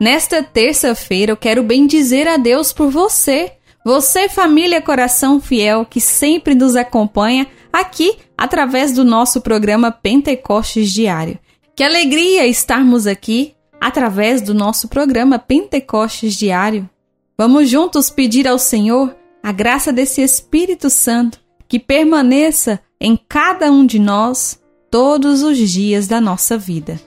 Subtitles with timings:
[0.00, 3.52] Nesta terça-feira eu quero bem dizer a Deus por você.
[3.84, 11.38] Você, família Coração Fiel, que sempre nos acompanha aqui através do nosso programa Pentecostes Diário.
[11.74, 16.88] Que alegria estarmos aqui através do nosso programa Pentecostes Diário.
[17.36, 23.84] Vamos juntos pedir ao Senhor a graça desse Espírito Santo que permaneça em cada um
[23.84, 24.60] de nós
[24.90, 27.00] todos os dias da nossa vida.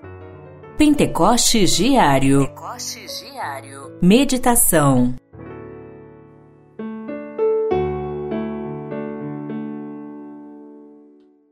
[0.81, 2.47] Pentecostes Diário.
[2.47, 3.99] Pentecostes Diário.
[4.01, 5.13] Meditação.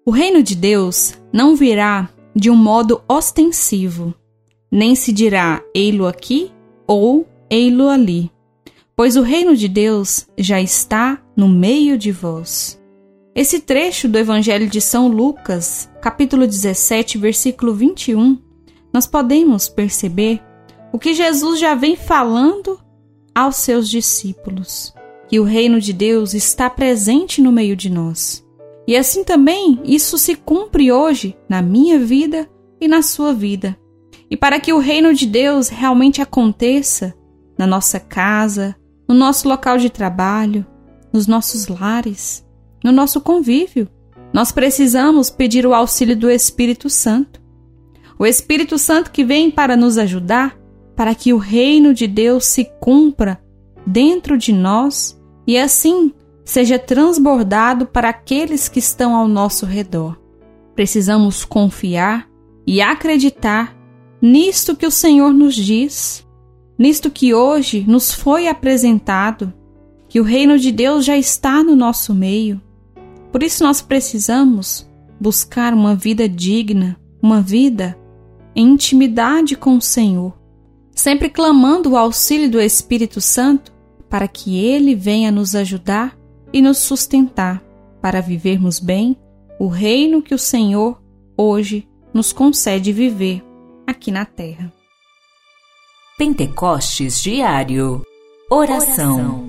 [0.04, 4.16] O reino de Deus não virá de um modo ostensivo,
[4.72, 6.52] nem se dirá ei-lo aqui
[6.88, 8.32] ou ei-lo ali,
[8.96, 12.82] pois o reino de Deus já está no meio de vós.
[13.36, 18.49] Esse trecho do Evangelho de São Lucas, capítulo 17, versículo 21,
[19.00, 20.42] nós podemos perceber
[20.92, 22.78] o que Jesus já vem falando
[23.34, 24.94] aos seus discípulos,
[25.30, 28.46] que o reino de Deus está presente no meio de nós.
[28.86, 32.50] E assim também isso se cumpre hoje na minha vida
[32.82, 33.80] e na sua vida.
[34.30, 37.16] E para que o reino de Deus realmente aconteça
[37.58, 38.76] na nossa casa,
[39.08, 40.66] no nosso local de trabalho,
[41.14, 42.46] nos nossos lares,
[42.84, 43.88] no nosso convívio.
[44.34, 47.39] Nós precisamos pedir o auxílio do Espírito Santo.
[48.20, 50.60] O Espírito Santo que vem para nos ajudar
[50.96, 53.42] para que o reino de Deus se cumpra
[53.88, 60.20] dentro de nós e assim seja transbordado para aqueles que estão ao nosso redor.
[60.76, 62.30] Precisamos confiar
[62.68, 63.76] e acreditar
[64.22, 66.28] nisto que o Senhor nos diz,
[66.78, 69.54] nisto que hoje nos foi apresentado,
[70.10, 72.62] que o reino de Deus já está no nosso meio
[73.32, 74.90] por isso nós precisamos
[75.20, 77.98] buscar uma vida digna, uma vida
[78.56, 80.38] em intimidade com o Senhor,
[80.92, 83.72] sempre clamando o auxílio do Espírito Santo
[84.10, 86.18] para que ele venha nos ajudar
[86.52, 87.64] e nos sustentar
[88.02, 89.16] para vivermos bem
[89.60, 91.02] o reino que o Senhor
[91.38, 93.44] hoje nos concede viver
[93.86, 94.74] aqui na terra.
[96.18, 98.02] Pentecostes Diário
[98.50, 99.16] Oração.
[99.16, 99.49] Oração.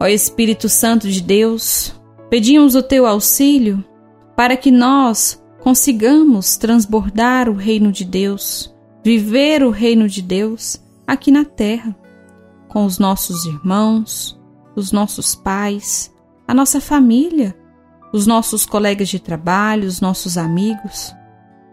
[0.00, 1.92] Ó Espírito Santo de Deus,
[2.30, 3.84] pedimos o teu auxílio
[4.36, 8.72] para que nós consigamos transbordar o reino de Deus,
[9.02, 11.96] viver o reino de Deus aqui na terra,
[12.68, 14.38] com os nossos irmãos,
[14.76, 16.14] os nossos pais,
[16.46, 17.58] a nossa família,
[18.12, 21.12] os nossos colegas de trabalho, os nossos amigos.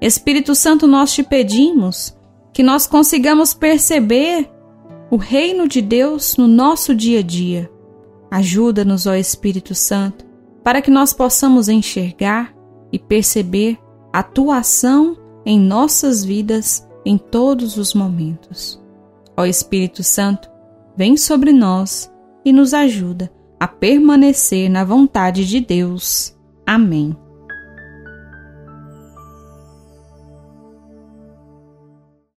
[0.01, 2.17] Espírito Santo, nós te pedimos
[2.51, 4.51] que nós consigamos perceber
[5.11, 7.69] o reino de Deus no nosso dia a dia
[8.29, 10.25] Ajuda-nos, ó Espírito Santo,
[10.63, 12.53] para que nós possamos enxergar
[12.91, 13.77] e perceber
[14.11, 18.81] a tua ação em nossas vidas em todos os momentos.
[19.37, 20.49] Ó Espírito Santo,
[20.97, 22.11] vem sobre nós
[22.43, 26.35] e nos ajuda a permanecer na vontade de Deus.
[26.65, 27.15] Amém.